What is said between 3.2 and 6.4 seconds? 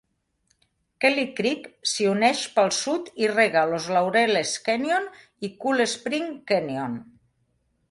i rega Los Laureles Canyon i Cold Spring